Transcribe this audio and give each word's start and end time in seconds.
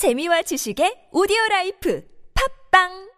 재미와 0.00 0.40
지식의 0.48 1.12
오디오 1.12 1.36
라이프. 1.50 2.00
팝빵 2.32 3.09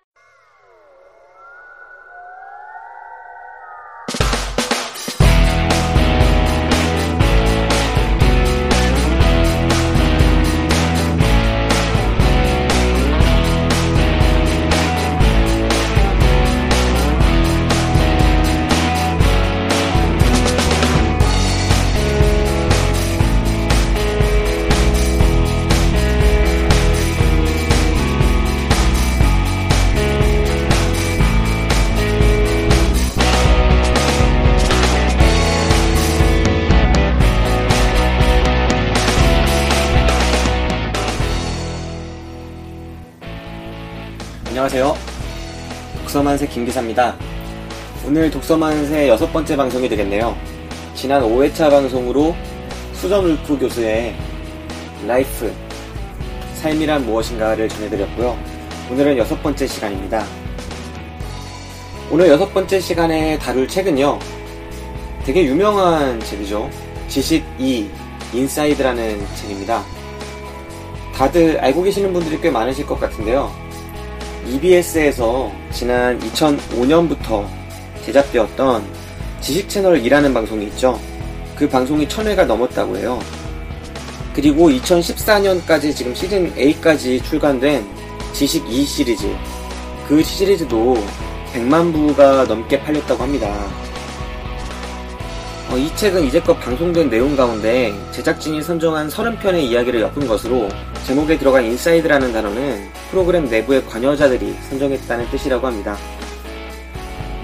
안녕하세요. 44.63 44.97
독서만세 46.03 46.47
김기사입니다. 46.47 47.17
오늘 48.07 48.31
독서만세 48.31 49.09
여섯 49.09 49.33
번째 49.33 49.57
방송이 49.57 49.89
되겠네요. 49.89 50.37
지난 50.95 51.21
5회차 51.21 51.69
방송으로 51.69 52.37
수전 52.93 53.25
울프 53.25 53.59
교수의 53.59 54.15
라이프, 55.05 55.53
삶이란 56.55 57.05
무엇인가를 57.07 57.69
전해드렸고요. 57.69 58.39
오늘은 58.93 59.19
여섯 59.19 59.43
번째 59.43 59.67
시간입니다. 59.67 60.25
오늘 62.09 62.29
여섯 62.29 62.55
번째 62.55 62.79
시간에 62.79 63.41
다룰 63.41 63.67
책은요. 63.67 64.21
되게 65.25 65.45
유명한 65.45 66.21
책이죠. 66.21 66.71
지식e 67.09 67.91
인사이드라는 68.33 69.27
책입니다. 69.35 69.83
다들 71.17 71.59
알고 71.59 71.83
계시는 71.83 72.13
분들이 72.13 72.41
꽤 72.41 72.49
많으실 72.49 72.87
것 72.87 73.01
같은데요. 73.01 73.62
EBS에서 74.47 75.53
지난 75.73 76.19
2005년부터 76.21 77.47
제작되었던 78.05 78.85
지식 79.41 79.69
채널 79.69 79.99
이라는 80.05 80.35
방송이 80.35 80.67
있죠. 80.67 80.99
그 81.57 81.69
방송이 81.69 82.07
1000회가 82.07 82.47
넘었다고 82.47 82.97
해요. 82.97 83.21
그리고 84.35 84.71
2014년까지 84.71 85.95
지금 85.95 86.15
시즌 86.15 86.53
8까지 86.55 87.23
출간된 87.25 87.85
지식 88.33 88.67
2 88.69 88.85
시리즈. 88.85 89.27
그 90.09 90.23
시리즈도 90.23 90.97
100만 91.53 91.93
부가 91.93 92.45
넘게 92.45 92.81
팔렸다고 92.81 93.23
합니다. 93.23 93.49
어, 95.73 95.79
이 95.79 95.95
책은 95.97 96.25
이제껏 96.25 96.61
방송된 96.61 97.09
내용 97.09 97.35
가운데 97.35 97.95
제작진이 98.11 98.63
선정한 98.63 99.09
30편의 99.09 99.63
이야기를 99.63 100.03
엮은 100.03 100.27
것으로 100.29 100.69
제목에 101.07 101.39
들어간 101.39 101.65
인사이드라는 101.65 102.31
단어는 102.31 102.91
프로그램 103.11 103.47
내부의 103.47 103.87
관여자들이 103.87 104.55
선정했다는 104.69 105.31
뜻이라고 105.31 105.67
합니다. 105.67 105.97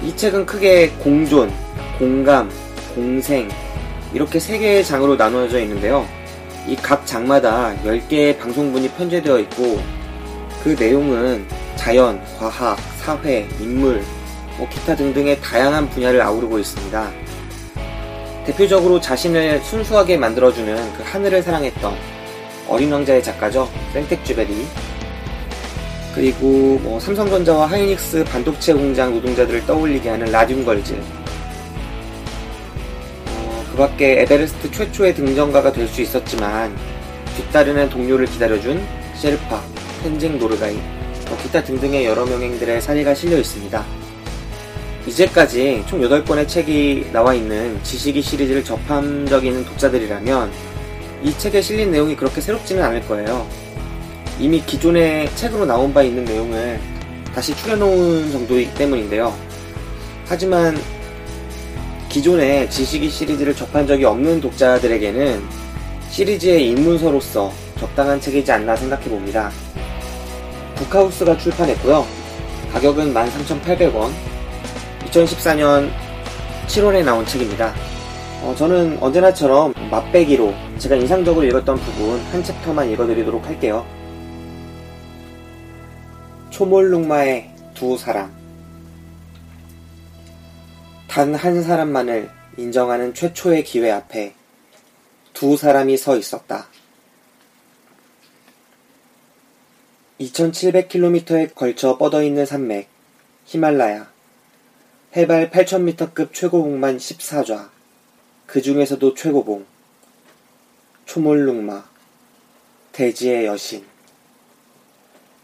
이 0.02 0.14
책은 0.14 0.44
크게 0.44 0.90
공존, 0.98 1.50
공감, 1.98 2.50
공생 2.94 3.48
이렇게 4.12 4.38
세 4.38 4.58
개의 4.58 4.84
장으로 4.84 5.16
나누어져 5.16 5.60
있는데요. 5.60 6.06
이 6.66 6.76
각 6.76 7.06
장마다 7.06 7.74
10개의 7.82 8.38
방송분이 8.38 8.90
편제되어 8.90 9.38
있고 9.40 9.80
그 10.62 10.76
내용은 10.78 11.46
자연, 11.76 12.20
과학, 12.38 12.78
사회, 12.98 13.48
인물, 13.58 14.02
뭐 14.58 14.68
기타 14.68 14.94
등등의 14.94 15.40
다양한 15.40 15.88
분야를 15.88 16.20
아우르고 16.20 16.58
있습니다. 16.58 17.27
대표적으로 18.48 18.98
자신을 18.98 19.60
순수하게 19.60 20.16
만들어주는 20.16 20.94
그 20.94 21.02
하늘을 21.02 21.42
사랑했던 21.42 21.94
어린 22.66 22.90
왕자의 22.90 23.22
작가죠. 23.22 23.68
생텍쥐베리. 23.92 24.66
그리고 26.14 26.78
뭐 26.82 26.98
삼성전자와 26.98 27.66
하이닉스 27.66 28.24
반도체 28.24 28.72
공장 28.72 29.12
노동자들을 29.12 29.66
떠올리게 29.66 30.08
하는 30.08 30.32
라듐 30.32 30.64
걸즈. 30.64 30.94
어, 33.26 33.64
그 33.70 33.76
밖에 33.76 34.22
에베레스트 34.22 34.70
최초의 34.70 35.14
등정가가 35.14 35.70
될 35.70 35.86
수 35.86 36.00
있었지만 36.00 36.74
뒤따르는 37.36 37.90
동료를 37.90 38.24
기다려준 38.24 38.82
셰르파, 39.14 39.60
텐징 40.02 40.38
노르가이, 40.38 40.74
뭐 41.28 41.36
기타 41.42 41.62
등등의 41.62 42.06
여러 42.06 42.24
명행들의 42.24 42.80
사례가 42.80 43.14
실려 43.14 43.36
있습니다. 43.36 43.97
이제까지 45.08 45.84
총 45.86 46.00
8권의 46.00 46.46
책이 46.46 47.10
나와 47.12 47.32
있는 47.32 47.82
지식이 47.82 48.20
시리즈를 48.20 48.62
접한 48.62 49.26
적이 49.26 49.48
있는 49.48 49.64
독자들이라면 49.64 50.52
이 51.22 51.36
책에 51.36 51.62
실린 51.62 51.90
내용이 51.90 52.14
그렇게 52.14 52.40
새롭지는 52.40 52.82
않을 52.82 53.06
거예요. 53.08 53.46
이미 54.38 54.60
기존의 54.60 55.34
책으로 55.34 55.64
나온 55.64 55.92
바 55.92 56.02
있는 56.02 56.24
내용을 56.24 56.78
다시 57.34 57.56
추려놓은 57.56 58.30
정도이기 58.30 58.74
때문인데요. 58.74 59.34
하지만 60.26 60.78
기존의 62.08 62.70
지식이 62.70 63.08
시리즈를 63.08 63.54
접한 63.54 63.86
적이 63.86 64.04
없는 64.04 64.40
독자들에게는 64.40 65.42
시리즈의 66.10 66.68
입문서로서 66.70 67.52
적당한 67.78 68.20
책이지 68.20 68.52
않나 68.52 68.76
생각해 68.76 69.08
봅니다. 69.08 69.50
북하우스가 70.76 71.38
출판했고요. 71.38 72.06
가격은 72.72 73.14
13,800원. 73.14 74.37
2014년 75.08 75.90
7월에 76.66 77.04
나온 77.04 77.24
책입니다. 77.24 77.74
어, 78.42 78.54
저는 78.56 78.98
언제나처럼 79.02 79.74
맛배기로 79.90 80.54
제가 80.78 80.96
인상적으로 80.96 81.44
읽었던 81.46 81.76
부분 81.76 82.20
한 82.26 82.42
챕터만 82.42 82.90
읽어드리도록 82.90 83.44
할게요. 83.46 83.86
초몰룩마의 86.50 87.50
두 87.74 87.96
사람. 87.96 88.36
단 91.08 91.34
한 91.34 91.62
사람만을 91.62 92.30
인정하는 92.58 93.14
최초의 93.14 93.64
기회 93.64 93.90
앞에 93.90 94.34
두 95.32 95.56
사람이 95.56 95.96
서 95.96 96.16
있었다. 96.16 96.68
2700km에 100.20 101.54
걸쳐 101.54 101.96
뻗어 101.96 102.22
있는 102.22 102.44
산맥, 102.44 102.88
히말라야. 103.46 104.17
해발 105.16 105.50
8000m급 105.50 106.34
최고봉만 106.34 106.98
14좌. 106.98 107.70
그 108.46 108.60
중에서도 108.60 109.14
최고봉. 109.14 109.64
초몰룩마. 111.06 111.88
대지의 112.92 113.46
여신. 113.46 113.86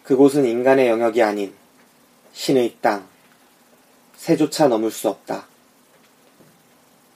그곳은 0.03 0.45
인간의 0.45 0.89
영역이 0.89 1.23
아닌 1.23 1.55
신의 2.35 2.77
땅. 2.83 3.09
새조차 4.17 4.69
넘을 4.69 4.91
수 4.91 5.09
없다. 5.09 5.47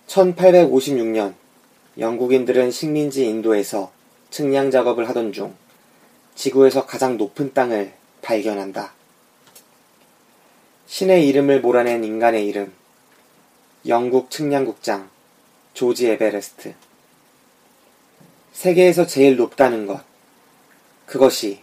1856년 0.06 1.34
영국인들은 1.98 2.70
식민지 2.70 3.26
인도에서 3.26 3.92
측량 4.31 4.70
작업을 4.70 5.06
하던 5.10 5.34
중 5.34 5.54
지구에서 6.34 6.87
가장 6.87 7.19
높은 7.19 7.53
땅을 7.53 7.92
발견한다. 8.22 8.97
신의 10.88 11.28
이름을 11.28 11.60
몰아낸 11.60 12.03
인간의 12.03 12.47
이름. 12.47 12.72
영국 13.87 14.31
측량국장 14.31 15.10
조지 15.75 16.09
에베레스트. 16.09 16.75
세계에서 18.53 19.06
제일 19.06 19.37
높다는 19.37 19.87
것. 19.87 20.00
그것이 21.04 21.60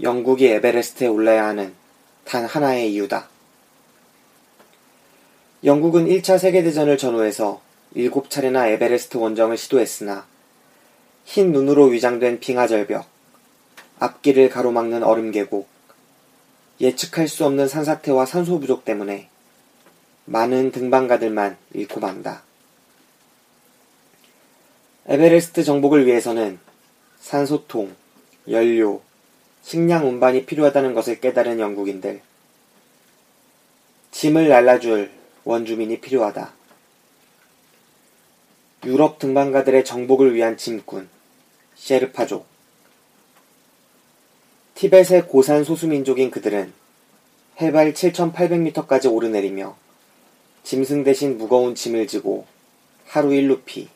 영국이 0.00 0.46
에베레스트에 0.46 1.06
올라야 1.06 1.44
하는 1.44 1.74
단 2.24 2.46
하나의 2.46 2.90
이유다. 2.94 3.28
영국은 5.64 6.06
1차 6.06 6.38
세계대전을 6.38 6.96
전후해서 6.96 7.60
7차례나 7.94 8.68
에베레스트 8.68 9.18
원정을 9.18 9.58
시도했으나 9.58 10.26
흰 11.26 11.52
눈으로 11.52 11.84
위장된 11.84 12.40
빙하절벽, 12.40 13.06
앞길을 13.98 14.48
가로막는 14.48 15.02
얼음 15.02 15.30
계곡, 15.30 15.71
예측할 16.82 17.28
수 17.28 17.46
없는 17.46 17.68
산사태와 17.68 18.26
산소 18.26 18.58
부족 18.58 18.84
때문에 18.84 19.28
많은 20.24 20.72
등반가들만 20.72 21.56
잃고 21.74 22.00
만다. 22.00 22.42
에베레스트 25.06 25.62
정복을 25.62 26.06
위해서는 26.06 26.58
산소통, 27.20 27.94
연료, 28.48 29.00
식량 29.62 30.08
운반이 30.08 30.44
필요하다는 30.44 30.94
것을 30.94 31.20
깨달은 31.20 31.60
영국인들. 31.60 32.20
짐을 34.10 34.48
날라줄 34.48 35.10
원주민이 35.44 36.00
필요하다. 36.00 36.52
유럽 38.84 39.20
등반가들의 39.20 39.84
정복을 39.84 40.34
위한 40.34 40.56
짐꾼, 40.56 41.08
셰르파족. 41.76 42.51
티벳의 44.82 45.28
고산 45.28 45.62
소수민족인 45.62 46.32
그들은 46.32 46.72
해발 47.60 47.92
7,800m까지 47.92 49.12
오르내리며 49.12 49.76
짐승 50.64 51.04
대신 51.04 51.38
무거운 51.38 51.76
짐을 51.76 52.08
지고 52.08 52.46
하루 53.06 53.28
1루피, 53.28 53.86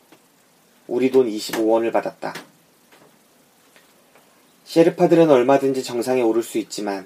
우리 0.87 1.11
돈 1.11 1.29
25원을 1.29 1.91
받았다. 1.91 2.33
셰르파들은 4.63 5.29
얼마든지 5.29 5.83
정상에 5.83 6.21
오를 6.21 6.41
수 6.41 6.57
있지만 6.57 7.05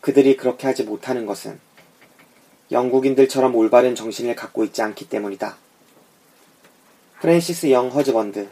그들이 0.00 0.38
그렇게 0.38 0.66
하지 0.66 0.84
못하는 0.84 1.26
것은 1.26 1.60
영국인들처럼 2.72 3.54
올바른 3.54 3.94
정신을 3.94 4.34
갖고 4.34 4.64
있지 4.64 4.80
않기 4.80 5.10
때문이다. 5.10 5.58
프랜시스 7.20 7.70
영 7.70 7.90
허즈번드, 7.90 8.48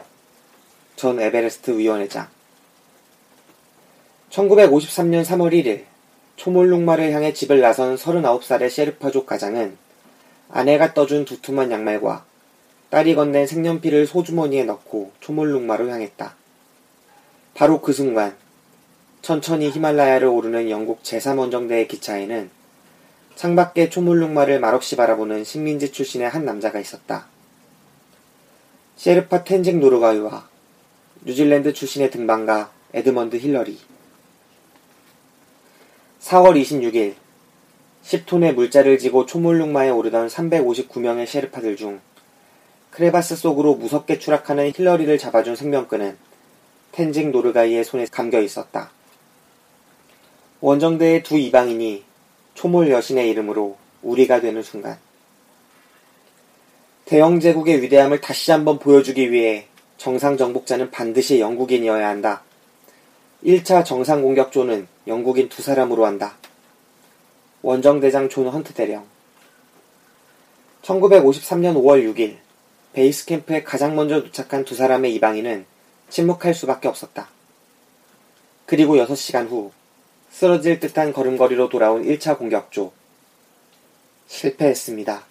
전 0.95 1.19
에베레스트 1.19 1.75
위원회장 1.75 2.36
1953년 4.31 5.23
3월 5.23 5.53
1일 5.53 5.85
초모룽마를 6.35 7.11
향해 7.11 7.33
집을 7.33 7.61
나선 7.61 7.95
39살의 7.95 8.69
셰르파족 8.69 9.25
가장은 9.25 9.77
아내가 10.49 10.93
떠준 10.93 11.25
두툼한 11.25 11.71
양말과 11.71 12.25
딸이 12.89 13.15
건넨 13.15 13.47
색연필을 13.47 14.07
속주머니에 14.07 14.63
넣고 14.63 15.11
초모룽마로 15.19 15.89
향했다. 15.89 16.35
바로 17.53 17.81
그 17.81 17.91
순간 17.91 18.35
천천히 19.21 19.69
히말라야를 19.71 20.27
오르는 20.27 20.69
영국 20.69 21.03
제3원정대의 21.03 21.87
기차에는 21.87 22.49
창밖에 23.35 23.89
초모룽마를 23.89 24.59
말없이 24.59 24.95
바라보는 24.95 25.43
식민지 25.43 25.91
출신의 25.91 26.29
한 26.29 26.45
남자가 26.45 26.79
있었다. 26.79 27.27
셰르파 28.95 29.43
텐징 29.43 29.79
노르가이와 29.79 30.47
뉴질랜드 31.25 31.73
출신의 31.73 32.09
등반가 32.11 32.71
에드먼드 32.93 33.35
힐러리. 33.37 33.77
4월 36.21 36.59
26일 36.59 37.15
10톤의 38.03 38.53
물자를 38.53 38.97
지고 38.97 39.25
초모룽마에 39.25 39.89
오르던 39.89 40.27
359명의 40.27 41.25
셰르파들 41.25 41.75
중 41.75 41.99
크레바스 42.91 43.35
속으로 43.35 43.75
무섭게 43.75 44.17
추락하는 44.17 44.71
힐러리를 44.75 45.17
잡아준 45.17 45.55
생명끈은 45.55 46.17
텐징 46.91 47.31
노르가이의 47.31 47.83
손에 47.83 48.07
감겨 48.09 48.41
있었다. 48.41 48.91
원정대의 50.61 51.21
두 51.21 51.37
이방인이 51.37 52.03
초몰 52.55 52.89
여신의 52.89 53.29
이름으로 53.29 53.77
우리가 54.01 54.41
되는 54.41 54.63
순간 54.63 54.97
대영 57.05 57.39
제국의 57.39 57.83
위대함을 57.83 58.21
다시 58.21 58.51
한번 58.51 58.79
보여주기 58.79 59.31
위해 59.31 59.67
정상 59.97 60.37
정복자는 60.37 60.89
반드시 60.89 61.39
영국인이어야 61.39 62.07
한다. 62.07 62.43
1차 63.43 63.85
정상 63.85 64.21
공격조는 64.21 64.87
영국인 65.07 65.49
두 65.49 65.61
사람으로 65.61 66.05
한다. 66.05 66.37
원정대장 67.61 68.29
존 68.29 68.47
헌트 68.47 68.73
대령 68.73 69.05
1953년 70.83 71.75
5월 71.75 72.03
6일 72.13 72.37
베이스 72.93 73.25
캠프에 73.25 73.63
가장 73.63 73.95
먼저 73.95 74.23
도착한 74.23 74.63
두 74.63 74.75
사람의 74.75 75.13
이방인은 75.15 75.65
침묵할 76.09 76.53
수밖에 76.53 76.87
없었다. 76.87 77.29
그리고 78.65 78.95
6시간 78.95 79.49
후 79.49 79.71
쓰러질 80.31 80.79
듯한 80.79 81.13
걸음걸이로 81.13 81.69
돌아온 81.69 82.03
1차 82.03 82.37
공격조. 82.37 82.91
실패했습니다. 84.27 85.23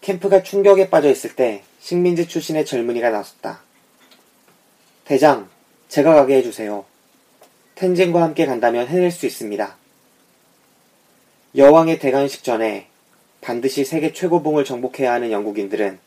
캠프가 0.00 0.42
충격에 0.42 0.88
빠져 0.88 1.10
있을 1.10 1.34
때 1.34 1.62
식민지 1.80 2.28
출신의 2.28 2.64
젊은이가 2.64 3.10
나섰다. 3.10 3.60
대장, 5.04 5.48
제가 5.88 6.14
가게 6.14 6.36
해주세요. 6.36 6.84
텐진과 7.74 8.22
함께 8.22 8.46
간다면 8.46 8.88
해낼 8.88 9.10
수 9.10 9.26
있습니다. 9.26 9.76
여왕의 11.56 11.98
대관식 11.98 12.42
전에 12.42 12.88
반드시 13.40 13.84
세계 13.84 14.12
최고봉을 14.12 14.64
정복해야 14.64 15.12
하는 15.12 15.30
영국인들은 15.30 15.98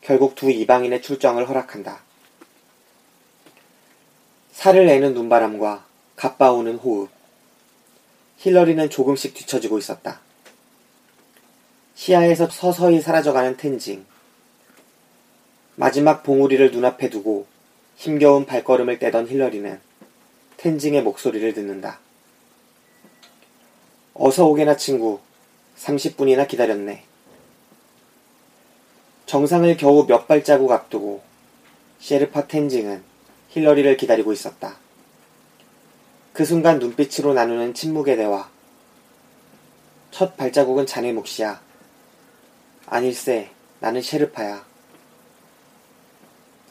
결국 0.00 0.34
두 0.34 0.50
이방인의 0.50 1.02
출정을 1.02 1.48
허락한다. 1.48 2.02
살을 4.52 4.86
내는 4.86 5.14
눈바람과 5.14 5.84
가빠오는 6.16 6.76
호흡. 6.76 7.10
힐러리는 8.38 8.90
조금씩 8.90 9.34
뒤처지고 9.34 9.78
있었다. 9.78 10.20
시야에서 11.94 12.48
서서히 12.48 13.00
사라져가는 13.00 13.56
텐징. 13.56 14.04
마지막 15.76 16.22
봉우리를 16.22 16.70
눈앞에 16.72 17.08
두고 17.10 17.46
힘겨운 17.96 18.46
발걸음을 18.46 18.98
떼던 18.98 19.28
힐러리는 19.28 19.80
텐징의 20.56 21.02
목소리를 21.02 21.52
듣는다. 21.54 22.00
어서 24.14 24.46
오게나 24.46 24.76
친구. 24.76 25.20
30분이나 25.78 26.46
기다렸네. 26.46 27.04
정상을 29.26 29.76
겨우 29.76 30.06
몇 30.06 30.28
발자국 30.28 30.70
앞두고 30.70 31.22
셰르파 31.98 32.46
텐징은 32.46 33.02
힐러리를 33.48 33.96
기다리고 33.96 34.32
있었다. 34.32 34.76
그 36.32 36.44
순간 36.44 36.78
눈빛으로 36.78 37.34
나누는 37.34 37.74
침묵의 37.74 38.16
대화. 38.16 38.50
첫 40.10 40.36
발자국은 40.36 40.86
자네 40.86 41.12
몫이야. 41.12 41.60
아닐세, 42.86 43.50
나는 43.80 44.02
셰르파야. 44.02 44.64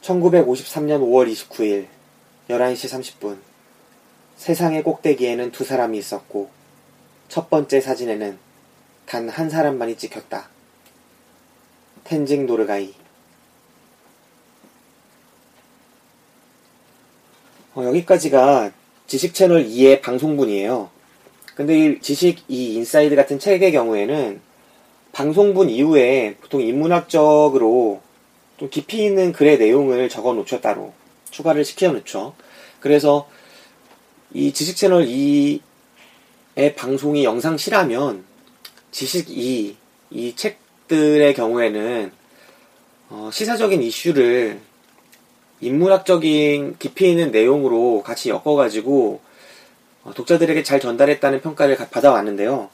1953년 0.02 1.02
5월 1.02 1.32
29일, 1.32 1.88
11시 2.50 3.20
30분. 3.20 3.38
세상의 4.36 4.84
꼭대기에는 4.84 5.52
두 5.52 5.64
사람이 5.64 5.98
있었고, 5.98 6.50
첫 7.28 7.50
번째 7.50 7.80
사진에는 7.80 8.38
단 9.06 9.30
한 9.30 9.50
사람만이 9.50 9.98
찍혔다. 9.98 10.50
텐징 12.04 12.46
노르가이. 12.46 12.94
어, 17.76 17.84
여기까지가 17.86 18.72
지식 19.08 19.34
채널 19.34 19.66
e의 19.66 20.02
방송분이에요. 20.02 20.90
근데 21.56 21.78
이 21.78 22.00
지식 22.02 22.44
e 22.48 22.76
inside 22.76 23.16
같은 23.16 23.38
책의 23.38 23.72
경우에는 23.72 24.42
방송분 25.12 25.70
이후에 25.70 26.38
보통 26.42 26.62
인문학적으로 26.62 28.02
좀 28.62 28.70
깊이 28.70 29.04
있는 29.04 29.32
글의 29.32 29.58
내용을 29.58 30.08
적어 30.08 30.34
놓죠, 30.34 30.62
따로. 30.62 30.94
추가를 31.32 31.66
시켜 31.66 31.92
놓죠. 31.92 32.36
그래서 32.80 33.28
이 34.36 34.54
지식 34.54 34.78
채널 34.78 35.08
2의 35.08 36.76
방송이 36.76 37.24
영상시라면 37.24 38.24
지식 38.92 39.32
2, 39.32 39.76
이 40.12 40.36
책들의 40.36 41.34
경우에는 41.34 42.12
어, 43.10 43.32
시사적인 43.34 43.82
이슈를 43.82 44.60
인문학적인 45.60 46.76
깊이 46.78 47.10
있는 47.10 47.32
내용으로 47.32 48.04
같이 48.04 48.30
엮어가지고 48.30 49.22
어, 50.04 50.14
독자들에게 50.14 50.62
잘 50.62 50.80
전달했다는 50.80 51.42
평가를 51.42 51.78
받아왔는데요. 51.90 52.70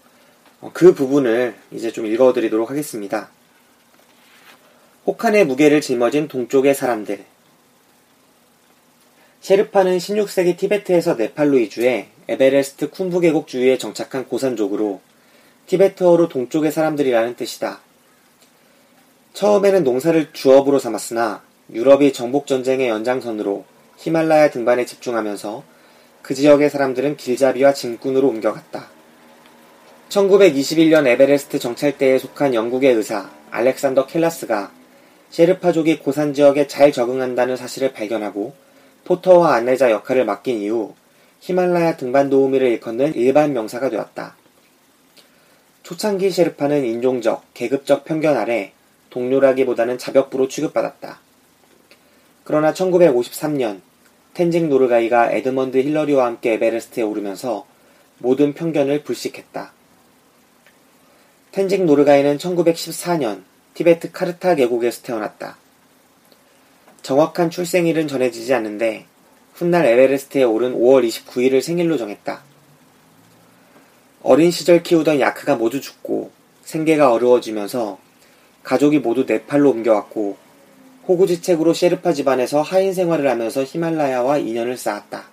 어, 0.59 0.71
그 0.73 0.93
부분을 0.93 1.55
이제 1.71 1.93
좀 1.93 2.05
읽어드리도록 2.07 2.69
하겠습니다. 2.69 3.29
혹한의 5.07 5.45
무게를 5.45 5.79
짊어진 5.79 6.27
동쪽의 6.27 6.75
사람들. 6.75 7.23
셰르파는 9.39 9.99
16세기 9.99 10.57
티베트에서 10.57 11.13
네팔로 11.13 11.57
이주해 11.59 12.09
에베레스트 12.27 12.91
쿤부 12.91 13.21
계곡 13.21 13.47
주위에 13.47 13.77
정착한 13.77 14.27
고산족으로 14.27 14.99
티베트어로 15.67 16.27
동쪽의 16.27 16.73
사람들이라는 16.73 17.37
뜻이다. 17.37 17.79
처음에는 19.31 19.85
농사를 19.85 20.33
주업으로 20.33 20.77
삼았으나 20.77 21.41
유럽이 21.71 22.11
정복전쟁의 22.11 22.89
연장선으로 22.89 23.63
히말라야 23.99 24.49
등반에 24.49 24.85
집중하면서 24.85 25.63
그 26.21 26.35
지역의 26.35 26.69
사람들은 26.69 27.15
길잡이와 27.15 27.73
짐꾼으로 27.73 28.27
옮겨갔다. 28.27 28.89
1921년 30.09 31.07
에베레스트 31.07 31.59
정찰대에 31.59 32.19
속한 32.19 32.53
영국의 32.53 32.93
의사 32.93 33.29
알렉산더 33.51 34.07
켈라스가 34.07 34.75
셰르파족이 35.29 35.99
고산 35.99 36.33
지역에 36.33 36.67
잘 36.67 36.91
적응한다는 36.91 37.55
사실을 37.55 37.93
발견하고 37.93 38.53
포터와 39.05 39.53
안내자 39.55 39.91
역할을 39.91 40.25
맡긴 40.25 40.61
이후 40.61 40.95
히말라야 41.39 41.97
등반 41.97 42.29
도우미를 42.29 42.67
일컫는 42.67 43.15
일반 43.15 43.53
명사가 43.53 43.89
되었다. 43.89 44.35
초창기 45.83 46.31
셰르파는 46.31 46.83
인종적, 46.83 47.53
계급적 47.53 48.03
편견 48.03 48.35
아래 48.35 48.73
동료라기보다는 49.09 49.97
잡역부로 49.97 50.47
취급받았다. 50.47 51.19
그러나 52.43 52.73
1953년 52.73 53.81
텐징 54.33 54.69
노르가이가 54.69 55.31
에드먼드 55.31 55.77
힐러리와 55.77 56.25
함께 56.25 56.53
에베레스트에 56.53 57.03
오르면서 57.03 57.65
모든 58.19 58.53
편견을 58.53 59.03
불식했다. 59.03 59.71
텐징 61.51 61.85
노르가이는 61.85 62.37
1914년 62.37 63.43
티베트 63.77 64.11
카르타 64.11 64.55
계곡에서 64.55 65.03
태어났다. 65.03 65.55
정확한 67.03 67.51
출생일은 67.51 68.07
전해지지 68.07 68.51
않는데 68.55 69.05
훗날 69.53 69.85
에베레스트에 69.85 70.41
오른 70.41 70.73
5월 70.73 71.07
29일을 71.07 71.61
생일로 71.61 71.99
정했다. 71.99 72.41
어린 74.23 74.49
시절 74.49 74.81
키우던 74.81 75.19
야크가 75.19 75.57
모두 75.57 75.79
죽고 75.79 76.31
생계가 76.63 77.13
어려워지면서 77.13 77.99
가족이 78.63 78.97
모두 78.97 79.25
네팔로 79.27 79.69
옮겨왔고 79.69 80.37
호구지책으로 81.07 81.75
셰르파 81.75 82.13
집안에서 82.13 82.63
하인 82.63 82.95
생활을 82.95 83.29
하면서 83.29 83.63
히말라야와 83.63 84.39
인연을 84.39 84.75
쌓았다. 84.75 85.25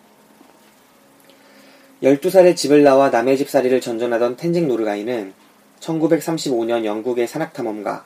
12살에 2.03 2.55
집을 2.55 2.83
나와 2.83 3.09
남의 3.09 3.39
집살이를 3.39 3.81
전전하던 3.81 4.37
텐징 4.37 4.69
노르가이는 4.69 5.33
1935년 5.81 6.85
영국의 6.85 7.27
산악탐험가 7.27 8.05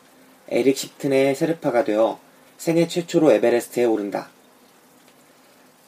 에릭 0.50 0.76
십튼의 0.76 1.34
세르파가 1.34 1.84
되어 1.84 2.18
생애 2.56 2.88
최초로 2.88 3.32
에베레스트에 3.32 3.84
오른다. 3.84 4.30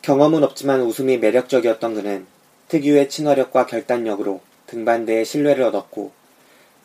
경험은 0.02 0.44
없지만 0.44 0.82
웃음이 0.82 1.18
매력적이었던 1.18 1.94
그는 1.94 2.26
특유의 2.68 3.08
친화력과 3.08 3.66
결단력으로 3.66 4.40
등반대의 4.66 5.24
신뢰를 5.24 5.64
얻었고 5.64 6.12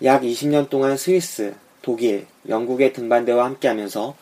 약 0.04 0.24
20년 0.24 0.70
동안 0.70 0.98
스위스, 0.98 1.54
독일, 1.82 2.26
영국의 2.50 2.94
등반대와 2.94 3.46
함께하면서 3.46 4.16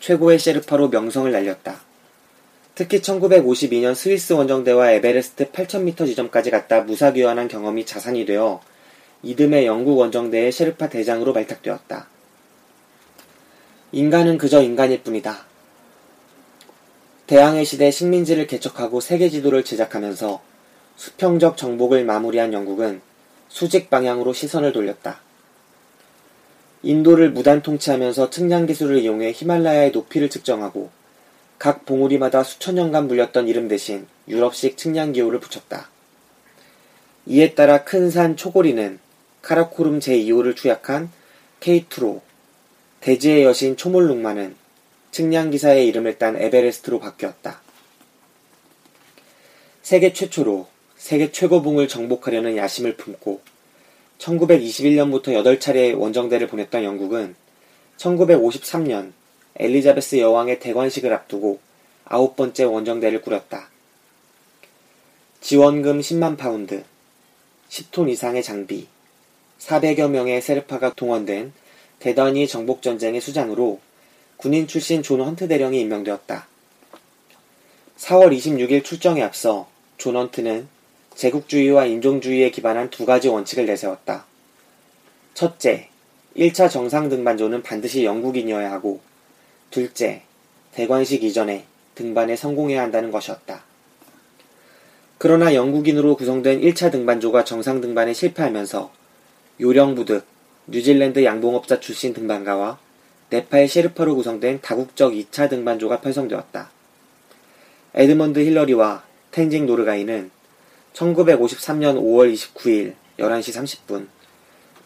최고의 0.00 0.38
셰르파로 0.38 0.88
명성을 0.88 1.30
날렸다. 1.30 1.80
특히 2.74 3.00
1952년 3.00 3.94
스위스 3.96 4.32
원정대와 4.34 4.92
에베레스트 4.92 5.50
8,000m 5.50 6.06
지점까지 6.06 6.50
갔다 6.50 6.82
무사귀환한 6.82 7.48
경험이 7.48 7.84
자산이 7.84 8.24
되어 8.24 8.60
이듬해 9.24 9.66
영국 9.66 9.98
원정대의 9.98 10.52
셰르파 10.52 10.88
대장으로 10.88 11.32
발탁되었다. 11.32 12.06
인간은 13.92 14.36
그저 14.36 14.60
인간일 14.62 15.02
뿐이다. 15.02 15.46
대항해 17.26 17.64
시대 17.64 17.90
식민지를 17.90 18.46
개척하고 18.46 19.00
세계 19.00 19.30
지도를 19.30 19.64
제작하면서 19.64 20.42
수평적 20.96 21.56
정복을 21.56 22.04
마무리한 22.04 22.52
영국은 22.52 23.00
수직 23.48 23.88
방향으로 23.88 24.34
시선을 24.34 24.72
돌렸다. 24.72 25.20
인도를 26.82 27.30
무단 27.30 27.62
통치하면서 27.62 28.30
측량 28.30 28.66
기술을 28.66 28.98
이용해 28.98 29.32
히말라야의 29.32 29.92
높이를 29.92 30.28
측정하고 30.28 30.90
각 31.58 31.86
봉우리마다 31.86 32.44
수천 32.44 32.74
년간 32.74 33.08
물렸던 33.08 33.48
이름 33.48 33.68
대신 33.68 34.06
유럽식 34.28 34.76
측량 34.76 35.12
기호를 35.12 35.40
붙였다. 35.40 35.88
이에 37.26 37.54
따라 37.54 37.84
큰 37.84 38.10
산 38.10 38.36
초고리는 38.36 38.98
카라코름 39.42 39.98
제2호를 39.98 40.56
투약한 40.56 41.10
케이투로, 41.60 42.22
대지의 43.00 43.44
여신 43.44 43.76
초몰룩마는 43.76 44.56
측량 45.10 45.50
기사의 45.50 45.86
이름을 45.88 46.18
딴 46.18 46.36
에베레스트로 46.36 47.00
바뀌었다. 47.00 47.60
세계 49.82 50.12
최초로 50.12 50.66
세계 50.96 51.32
최고봉을 51.32 51.88
정복하려는 51.88 52.56
야심을 52.56 52.96
품고 52.96 53.40
1921년부터 54.18 55.28
8차례 55.28 55.98
원정대를 55.98 56.48
보냈던 56.48 56.84
영국은 56.84 57.36
1953년 57.96 59.12
엘리자베스 59.56 60.18
여왕의 60.18 60.60
대관식을 60.60 61.12
앞두고 61.12 61.60
아홉 62.04 62.36
번째 62.36 62.64
원정대를 62.64 63.22
꾸렸다. 63.22 63.70
지원금 65.40 66.00
10만 66.00 66.36
파운드, 66.36 66.84
10톤 67.70 68.10
이상의 68.10 68.42
장비, 68.42 68.88
400여 69.60 70.10
명의 70.10 70.42
셰르파가 70.42 70.94
동원된 70.94 71.52
대단위 72.00 72.46
정복전쟁의 72.46 73.20
수장으로 73.20 73.80
군인 74.36 74.66
출신 74.66 75.02
존 75.02 75.20
헌트 75.20 75.48
대령이 75.48 75.80
임명되었다. 75.80 76.46
4월 77.98 78.36
26일 78.36 78.84
출정에 78.84 79.22
앞서 79.22 79.68
존 79.96 80.16
헌트는 80.16 80.68
제국주의와 81.16 81.86
인종주의에 81.86 82.50
기반한 82.50 82.90
두 82.90 83.04
가지 83.04 83.28
원칙을 83.28 83.66
내세웠다. 83.66 84.24
첫째, 85.34 85.88
1차 86.36 86.70
정상 86.70 87.08
등반조는 87.08 87.62
반드시 87.62 88.04
영국인이어야 88.04 88.70
하고, 88.70 89.00
둘째, 89.70 90.22
대관식 90.72 91.24
이전에 91.24 91.64
등반에 91.96 92.36
성공해야 92.36 92.82
한다는 92.82 93.10
것이었다. 93.10 93.64
그러나 95.18 95.52
영국인으로 95.52 96.14
구성된 96.14 96.60
1차 96.60 96.92
등반조가 96.92 97.42
정상 97.42 97.80
등반에 97.80 98.12
실패하면서 98.12 98.92
요령부득 99.60 100.24
뉴질랜드 100.70 101.24
양봉업자 101.24 101.80
출신 101.80 102.12
등반가와 102.12 102.78
네팔 103.30 103.68
셰르파로 103.68 104.16
구성된 104.16 104.60
다국적 104.60 105.12
2차 105.12 105.48
등반조가 105.48 106.00
편성되었다. 106.00 106.70
에드먼드 107.94 108.40
힐러리와 108.40 109.02
텐징 109.30 109.66
노르가이는 109.66 110.30
1953년 110.92 111.96
5월 111.96 112.32
29일 112.32 112.94
11시 113.18 113.86
30분 113.86 114.08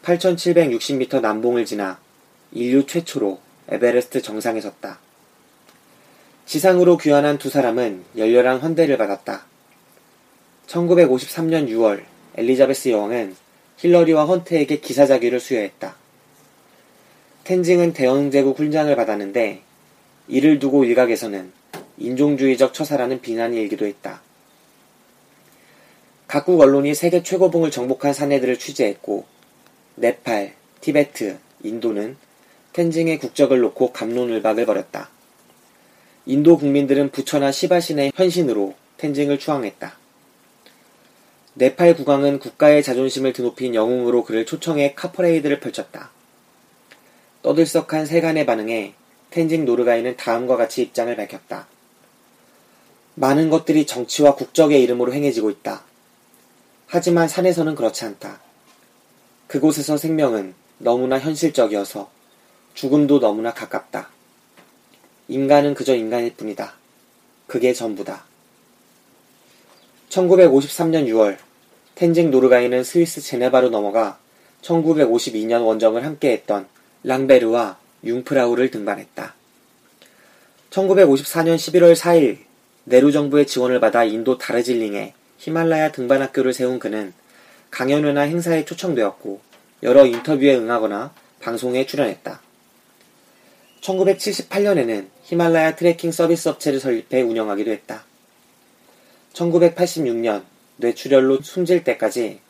8760m 0.02 1.20
남봉을 1.20 1.64
지나 1.64 1.98
인류 2.52 2.86
최초로 2.86 3.40
에베레스트 3.68 4.22
정상에 4.22 4.60
섰다. 4.60 4.98
지상으로 6.46 6.96
귀환한 6.96 7.38
두 7.38 7.48
사람은 7.48 8.04
열렬한 8.16 8.58
환대를 8.58 8.98
받았다. 8.98 9.46
1953년 10.66 11.68
6월 11.68 12.04
엘리자베스 12.36 12.88
여왕은 12.88 13.36
힐러리와 13.82 14.26
헌트에게 14.26 14.78
기사자귀를 14.78 15.40
수여했다. 15.40 15.96
텐징은 17.42 17.94
대영제국 17.94 18.60
훈장을 18.60 18.94
받았는데 18.94 19.62
이를 20.28 20.60
두고 20.60 20.84
일각에서는 20.84 21.50
인종주의적 21.98 22.74
처사라는 22.74 23.20
비난이 23.20 23.56
일기도 23.56 23.84
했다. 23.84 24.22
각국 26.28 26.60
언론이 26.60 26.94
세계 26.94 27.24
최고봉을 27.24 27.72
정복한 27.72 28.12
사내들을 28.12 28.56
취재했고 28.56 29.24
네팔, 29.96 30.52
티베트, 30.80 31.38
인도는 31.64 32.16
텐징의 32.74 33.18
국적을 33.18 33.58
놓고 33.58 33.92
감론을박을 33.92 34.64
벌였다. 34.64 35.10
인도 36.26 36.56
국민들은 36.56 37.10
부처나 37.10 37.50
시바신의 37.50 38.12
헌신으로 38.16 38.74
텐징을 38.98 39.40
추앙했다. 39.40 40.01
네팔 41.54 41.96
국왕은 41.96 42.38
국가의 42.38 42.82
자존심을 42.82 43.34
드높인 43.34 43.74
영웅으로 43.74 44.24
그를 44.24 44.46
초청해 44.46 44.94
카퍼레이드를 44.94 45.60
펼쳤다. 45.60 46.10
떠들썩한 47.42 48.06
세간의 48.06 48.46
반응에 48.46 48.94
텐징 49.30 49.64
노르가이는 49.64 50.16
다음과 50.16 50.56
같이 50.56 50.82
입장을 50.82 51.14
밝혔다. 51.14 51.66
많은 53.14 53.50
것들이 53.50 53.84
정치와 53.84 54.34
국적의 54.34 54.82
이름으로 54.82 55.12
행해지고 55.12 55.50
있다. 55.50 55.84
하지만 56.86 57.28
산에서는 57.28 57.74
그렇지 57.74 58.04
않다. 58.06 58.40
그곳에서 59.46 59.98
생명은 59.98 60.54
너무나 60.78 61.18
현실적이어서 61.18 62.10
죽음도 62.74 63.20
너무나 63.20 63.52
가깝다. 63.52 64.08
인간은 65.28 65.74
그저 65.74 65.94
인간일 65.94 66.34
뿐이다. 66.36 66.74
그게 67.46 67.74
전부다. 67.74 68.31
1953년 70.12 71.06
6월 71.08 71.38
텐징 71.94 72.30
노르가이는 72.30 72.84
스위스 72.84 73.20
제네바로 73.22 73.70
넘어가 73.70 74.18
1952년 74.60 75.64
원정을 75.64 76.04
함께했던 76.04 76.66
랑베르와 77.02 77.78
융프라우를 78.04 78.70
등반했다. 78.70 79.34
1954년 80.70 81.56
11월 81.56 81.96
4일 81.96 82.38
네루 82.84 83.10
정부의 83.10 83.46
지원을 83.46 83.80
받아 83.80 84.04
인도 84.04 84.38
다르질링에 84.38 85.14
히말라야 85.38 85.92
등반 85.92 86.20
학교를 86.20 86.52
세운 86.52 86.78
그는 86.78 87.12
강연회나 87.70 88.22
행사에 88.22 88.64
초청되었고 88.64 89.40
여러 89.82 90.04
인터뷰에 90.04 90.56
응하거나 90.56 91.12
방송에 91.40 91.86
출연했다. 91.86 92.40
1978년에는 93.80 95.06
히말라야 95.24 95.76
트레킹 95.76 96.12
서비스 96.12 96.48
업체를 96.48 96.80
설립해 96.80 97.22
운영하기도 97.22 97.70
했다. 97.70 98.04
1986년 99.32 100.44
뇌출혈로 100.76 101.40
숨질 101.42 101.84
때까지 101.84 102.40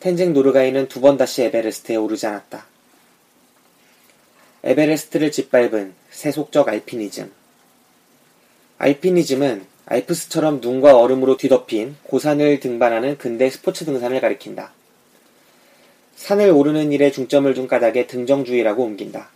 텐징 0.00 0.32
노르가이는 0.32 0.88
두 0.88 1.00
번 1.00 1.16
다시 1.16 1.42
에베레스트에 1.42 1.96
오르지 1.96 2.26
않았다. 2.26 2.66
에베레스트를 4.64 5.30
짓밟은 5.32 5.94
세속적 6.10 6.68
알피니즘. 6.68 7.32
알피니즘은 8.78 9.66
알프스처럼 9.86 10.60
눈과 10.60 10.96
얼음으로 10.98 11.36
뒤덮인 11.36 11.96
고산을 12.04 12.60
등반하는 12.60 13.16
근대 13.18 13.48
스포츠 13.50 13.84
등산을 13.84 14.20
가리킨다. 14.20 14.72
산을 16.16 16.50
오르는 16.50 16.92
일에 16.92 17.10
중점을 17.10 17.52
둔 17.54 17.66
까닭에 17.68 18.06
등정주의라고 18.06 18.82
옮긴다. 18.84 19.30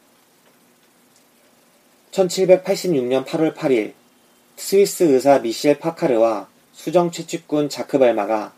1786년 2.11 3.25
8월 3.25 3.55
8일 3.55 3.93
스위스 4.57 5.05
의사 5.05 5.39
미셸 5.39 5.79
파카르와 5.79 6.52
수정 6.73 7.11
채취꾼 7.11 7.69
자크 7.69 7.99
발마가 7.99 8.53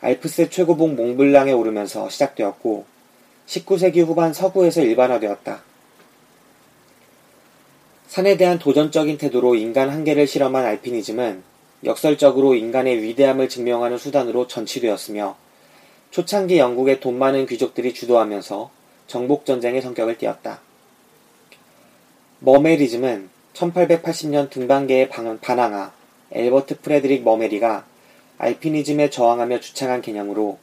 알프스 0.00 0.50
최고봉 0.50 0.96
몽블랑에 0.96 1.52
오르면서 1.52 2.08
시작되었고 2.08 2.84
19세기 3.46 4.04
후반 4.04 4.32
서구에서 4.32 4.82
일반화되었다. 4.82 5.62
산에 8.06 8.36
대한 8.36 8.58
도전적인 8.58 9.18
태도로 9.18 9.54
인간 9.54 9.90
한계를 9.90 10.26
실험한 10.26 10.64
알피니즘은 10.64 11.42
역설적으로 11.84 12.54
인간의 12.54 13.02
위대함을 13.02 13.48
증명하는 13.48 13.98
수단으로 13.98 14.46
전치되었으며 14.46 15.36
초창기 16.10 16.58
영국의 16.58 17.00
돈 17.00 17.18
많은 17.18 17.46
귀족들이 17.46 17.92
주도하면서 17.92 18.70
정복전쟁의 19.08 19.82
성격을 19.82 20.18
띠었다. 20.18 20.60
머메리즘은 22.38 23.28
1880년 23.54 24.50
등반계의 24.50 25.08
반항아 25.08 25.92
엘버트 26.34 26.80
프레드릭 26.80 27.22
머메리가 27.22 27.86
알피니즘에 28.38 29.10
저항하며 29.10 29.60
주창한 29.60 30.02
개념으로 30.02 30.58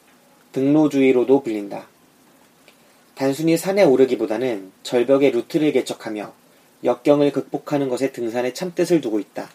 등로주의로도 0.52 1.44
불린다. 1.44 1.88
단순히 3.16 3.58
산에 3.58 3.84
오르기보다는 3.84 4.72
절벽의 4.84 5.32
루트를 5.32 5.72
개척하며 5.72 6.34
역경을 6.84 7.32
극복하는 7.32 7.88
것에 7.88 8.12
등산에 8.12 8.54
참뜻을 8.54 9.00
두고 9.00 9.20
있다. 9.20 9.50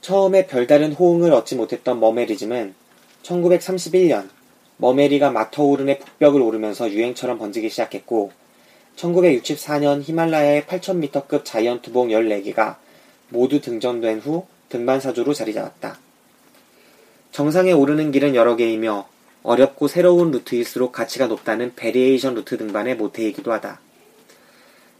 처음에 0.00 0.46
별다른 0.46 0.92
호응을 0.92 1.32
얻지 1.32 1.56
못했던 1.56 2.00
머메리즘은 2.00 2.74
1931년 3.22 4.28
머메리가 4.78 5.30
마터호른의 5.30 5.98
북벽을 5.98 6.40
오르면서 6.40 6.90
유행처럼 6.90 7.38
번지기 7.38 7.68
시작했고 7.68 8.32
1964년 8.96 10.02
히말라야의 10.02 10.62
8,000m급 10.62 11.44
giant봉 11.44 12.08
14개가 12.08 12.76
모두 13.28 13.60
등정된 13.60 14.20
후 14.20 14.46
등반사조로 14.70 15.34
자리 15.34 15.52
잡았다. 15.52 15.98
정상에 17.30 17.72
오르는 17.72 18.10
길은 18.10 18.34
여러 18.34 18.56
개이며 18.56 19.06
어렵고 19.42 19.88
새로운 19.88 20.30
루트일수록 20.30 20.92
가치가 20.92 21.26
높다는 21.26 21.74
variation 21.76 22.34
루트 22.34 22.56
등반의 22.56 22.96
모태이기도 22.96 23.52
하다. 23.52 23.80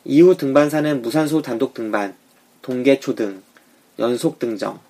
이후 0.05 0.37
등반사는 0.37 1.03
무산소 1.03 1.43
단독 1.43 1.75
등반, 1.75 2.15
동계 2.63 3.01
초등, 3.01 3.43
연속 3.99 4.39
등정, 4.39 4.81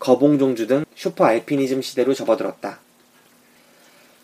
거봉종주 0.00 0.66
등 0.66 0.84
슈퍼 0.94 1.24
알피니즘 1.24 1.82
시대로 1.82 2.14
접어들었다. 2.14 2.80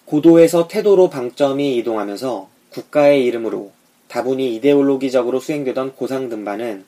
고도에서 0.05 0.67
태도로 0.67 1.09
방점이 1.09 1.77
이동하면서 1.77 2.49
국가의 2.71 3.25
이름으로 3.25 3.73
다분히 4.09 4.57
이데올로기적으로 4.57 5.39
수행되던 5.39 5.95
고상 5.95 6.29
등반은 6.29 6.85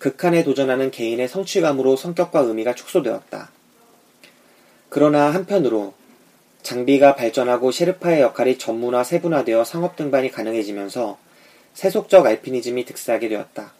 극한에 0.00 0.42
도전하는 0.44 0.90
개인의 0.90 1.28
성취감으로 1.28 1.94
성격과 1.94 2.40
의미가 2.40 2.74
축소되었다. 2.74 3.50
그러나 4.88 5.32
한편으로 5.32 5.92
장비가 6.62 7.14
발전하고 7.14 7.70
셰르파의 7.70 8.22
역할이 8.22 8.58
전문화 8.58 9.04
세분화되어 9.04 9.62
상업 9.64 9.96
등반이 9.96 10.30
가능해지면서 10.30 11.18
세속적 11.74 12.26
알피니즘이 12.26 12.86
득세하게 12.86 13.28
되었다. 13.28 13.72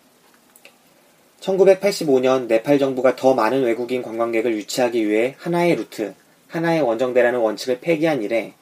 1985년 1.41 2.47
네팔 2.49 2.79
정부가 2.79 3.17
더 3.17 3.33
많은 3.35 3.63
외국인 3.63 4.03
관광객을 4.03 4.55
유치하기 4.55 5.09
위해 5.09 5.35
하나의 5.39 5.75
루트, 5.77 6.15
하나의 6.49 6.83
원정대라는 6.83 7.41
원칙을 7.41 7.81
폐기한 7.81 8.23
이래 8.23 8.53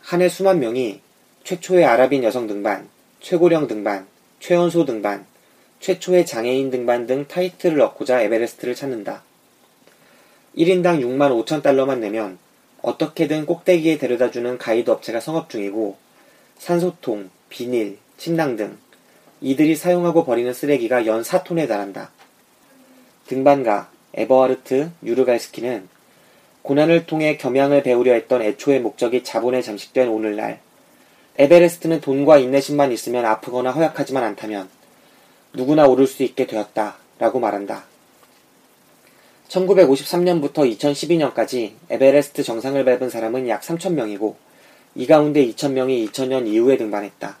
한 0.00 0.22
해 0.22 0.28
수만 0.28 0.60
명이 0.60 1.00
최초의 1.42 1.84
아랍인 1.84 2.22
여성 2.22 2.46
등반, 2.46 2.88
최고령 3.20 3.66
등반, 3.66 4.06
최연소 4.38 4.84
등반, 4.84 5.26
최초의 5.80 6.26
장애인 6.26 6.70
등반 6.70 7.06
등 7.06 7.26
타이틀을 7.26 7.80
얻고자 7.80 8.22
에베레스트를 8.22 8.74
찾는다. 8.74 9.22
1인당 10.56 11.00
6만 11.00 11.44
5천 11.44 11.62
달러만 11.62 12.00
내면 12.00 12.38
어떻게든 12.82 13.46
꼭대기에 13.46 13.98
데려다주는 13.98 14.58
가이드 14.58 14.90
업체가 14.90 15.20
성업 15.20 15.50
중이고 15.50 15.96
산소통, 16.58 17.30
비닐, 17.48 17.98
침낭 18.16 18.56
등 18.56 18.76
이들이 19.40 19.76
사용하고 19.76 20.24
버리는 20.24 20.52
쓰레기가 20.52 21.06
연 21.06 21.22
4톤에 21.22 21.68
달한다. 21.68 22.10
등반가 23.26 23.90
에버하르트 24.14 24.90
유르갈스키는 25.04 25.88
고난을 26.62 27.06
통해 27.06 27.36
겸양을 27.36 27.82
배우려 27.82 28.14
했던 28.14 28.42
애초의 28.42 28.80
목적이 28.80 29.22
자본에 29.22 29.62
잠식된 29.62 30.08
오늘날 30.08 30.60
에베레스트는 31.38 32.00
돈과 32.00 32.38
인내심만 32.38 32.90
있으면 32.90 33.24
아프거나 33.24 33.70
허약하지만 33.70 34.24
않다면 34.24 34.68
누구나 35.52 35.86
오를 35.86 36.06
수 36.06 36.22
있게 36.22 36.46
되었다 36.46 36.96
라고 37.18 37.40
말한다. 37.40 37.84
1953년부터 39.48 40.70
2012년까지 40.78 41.72
에베레스트 41.88 42.42
정상을 42.42 42.84
밟은 42.84 43.08
사람은 43.08 43.48
약 43.48 43.62
3,000명이고 43.62 44.34
이 44.94 45.06
가운데 45.06 45.46
2,000명이 45.46 46.10
2000년 46.10 46.46
이후에 46.46 46.76
등반했다. 46.76 47.38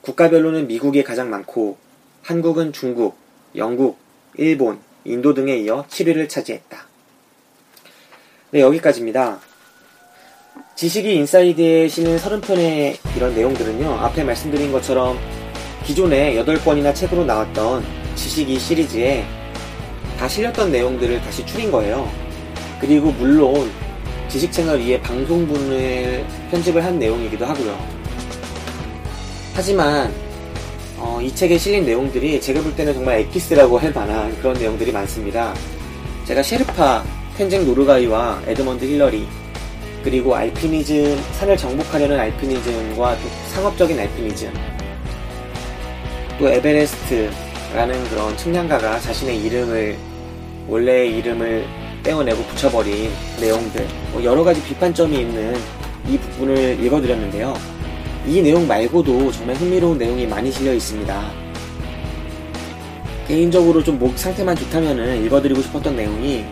국가별로는 0.00 0.66
미국이 0.66 1.04
가장 1.04 1.30
많고 1.30 1.76
한국은 2.22 2.72
중국, 2.72 3.16
영국, 3.56 3.98
일본, 4.36 4.80
인도 5.04 5.34
등에 5.34 5.56
이어 5.58 5.84
7위를 5.88 6.28
차지했다. 6.28 6.86
네, 8.50 8.60
여기까지입니다. 8.60 9.40
지식이 10.74 11.14
인사이드에 11.14 11.88
실린 11.88 12.16
30편의 12.16 12.98
이런 13.16 13.34
내용들은요, 13.34 13.90
앞에 13.90 14.24
말씀드린 14.24 14.72
것처럼 14.72 15.18
기존에 15.88 16.34
8권이나 16.34 16.94
책으로 16.94 17.24
나왔던 17.24 17.82
지식이 18.14 18.58
시리즈에 18.58 19.24
다 20.18 20.28
실렸던 20.28 20.70
내용들을 20.70 21.18
다시 21.22 21.46
추린 21.46 21.72
거예요. 21.72 22.06
그리고 22.78 23.10
물론 23.12 23.70
지식 24.28 24.52
채널 24.52 24.80
위에 24.80 25.00
방송분을 25.00 26.26
편집을 26.50 26.84
한 26.84 26.98
내용이기도 26.98 27.46
하고요. 27.46 27.74
하지만 29.54 30.12
어, 30.98 31.20
이 31.22 31.34
책에 31.34 31.56
실린 31.56 31.86
내용들이 31.86 32.38
제가 32.38 32.60
볼 32.60 32.76
때는 32.76 32.92
정말 32.92 33.20
엑기스라고 33.20 33.78
할 33.78 33.90
만한 33.90 34.36
그런 34.40 34.52
내용들이 34.58 34.92
많습니다. 34.92 35.54
제가 36.26 36.42
셰르파, 36.42 37.02
텐징 37.38 37.64
노르가이와 37.64 38.42
에드먼드 38.46 38.84
힐러리, 38.84 39.26
그리고 40.04 40.36
알피니즘, 40.36 41.18
산을 41.38 41.56
정복하려는 41.56 42.20
알피니즘과 42.20 43.16
또 43.16 43.28
상업적인 43.54 43.98
알피니즘, 43.98 44.52
또 46.38 46.48
에베레스트라는 46.48 48.04
그런 48.10 48.36
측량가가 48.36 49.00
자신의 49.00 49.42
이름을, 49.42 49.98
원래의 50.68 51.16
이름을 51.18 51.66
떼어내고 52.04 52.42
붙여버린 52.44 53.10
내용들, 53.40 53.86
뭐 54.12 54.22
여러 54.22 54.44
가지 54.44 54.62
비판점이 54.62 55.18
있는 55.18 55.56
이 56.06 56.16
부분을 56.16 56.78
읽어드렸는데요. 56.84 57.54
이 58.26 58.40
내용 58.40 58.68
말고도 58.68 59.32
정말 59.32 59.56
흥미로운 59.56 59.98
내용이 59.98 60.26
많이 60.26 60.52
실려 60.52 60.72
있습니다. 60.72 61.30
개인적으로 63.26 63.82
좀 63.82 63.98
목 63.98 64.16
상태만 64.16 64.54
좋다면은 64.56 65.24
읽어드리고 65.24 65.60
싶었던 65.60 65.96
내용이 65.96 66.44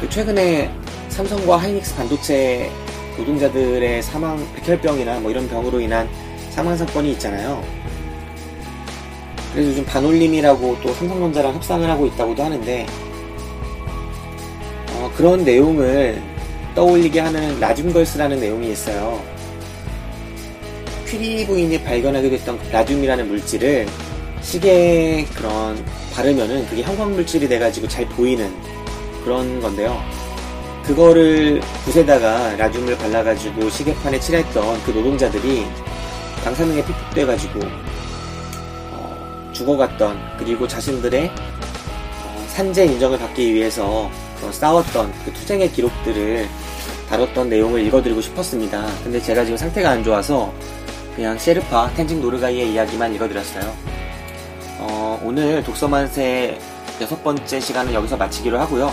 그 0.00 0.08
최근에 0.08 0.70
삼성과 1.08 1.58
하이닉스 1.58 1.94
반도체 1.94 2.70
노동자들의 3.18 4.02
사망, 4.02 4.38
백혈병이나 4.56 5.20
뭐 5.20 5.30
이런 5.30 5.46
병으로 5.46 5.78
인한 5.78 6.08
사망 6.50 6.74
사건이 6.76 7.12
있잖아요. 7.12 7.79
그래서 9.52 9.70
요즘 9.70 9.84
반올림이라고 9.84 10.78
또 10.82 10.92
삼성전자랑 10.94 11.54
협상을 11.54 11.88
하고 11.88 12.06
있다고도 12.06 12.42
하는데 12.42 12.86
어, 14.92 15.10
그런 15.16 15.44
내용을 15.44 16.22
떠올리게 16.74 17.20
하는 17.20 17.58
라줌걸스라는 17.58 18.38
내용이 18.40 18.70
있어요. 18.72 19.20
퀴리 21.08 21.44
부인이 21.46 21.82
발견하게 21.82 22.30
됐던 22.30 22.58
라듐이라는 22.70 23.28
물질을 23.28 23.86
시계에 24.42 25.24
그런 25.34 25.84
바르면은 26.14 26.66
그게 26.68 26.82
형광 26.82 27.12
물질이 27.14 27.48
돼가지고 27.48 27.88
잘 27.88 28.06
보이는 28.06 28.52
그런 29.24 29.60
건데요. 29.60 30.00
그거를 30.84 31.60
붓에다가 31.84 32.56
라듐을 32.56 32.96
발라가지고 32.96 33.68
시계판에 33.70 34.18
칠했던 34.20 34.82
그 34.84 34.90
노동자들이 34.92 35.66
방사능에 36.44 36.84
피폭돼가지고 36.84 37.60
어, 37.60 37.89
죽어갔던 39.60 40.18
그리고 40.38 40.66
자신들의 40.66 41.28
어, 41.28 42.44
산재 42.48 42.86
인정을 42.86 43.18
받기 43.18 43.52
위해서 43.52 44.10
싸웠던 44.52 45.12
그 45.24 45.32
투쟁의 45.34 45.70
기록들을 45.72 46.48
다뤘던 47.10 47.50
내용을 47.50 47.84
읽어드리고 47.86 48.22
싶었습니다. 48.22 48.86
근데 49.04 49.20
제가 49.20 49.44
지금 49.44 49.58
상태가 49.58 49.90
안 49.90 50.02
좋아서 50.02 50.52
그냥 51.14 51.36
셰르파 51.36 51.92
텐징 51.94 52.22
노르가이의 52.22 52.72
이야기만 52.72 53.14
읽어드렸어요. 53.16 53.70
어, 54.78 55.20
오늘 55.22 55.62
독서만세 55.62 56.58
여섯 57.02 57.22
번째 57.22 57.60
시간은 57.60 57.92
여기서 57.92 58.16
마치기로 58.16 58.58
하고요. 58.58 58.90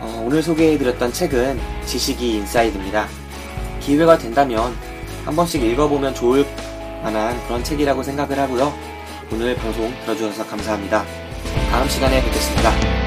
어, 0.00 0.24
오늘 0.26 0.42
소개해드렸던 0.42 1.12
책은 1.12 1.60
지식이 1.86 2.36
인사이드입니다. 2.36 3.06
기회가 3.78 4.18
된다면 4.18 4.74
한 5.24 5.36
번씩 5.36 5.62
읽어보면 5.62 6.14
좋을 6.14 6.44
만한 7.04 7.40
그런 7.46 7.62
책이라고 7.62 8.02
생각을 8.02 8.36
하고요. 8.36 8.89
오늘 9.32 9.54
방송 9.54 9.94
들어주셔서 10.02 10.44
감사합니다. 10.44 11.04
다음 11.70 11.88
시간에 11.88 12.20
뵙겠습니다. 12.24 12.99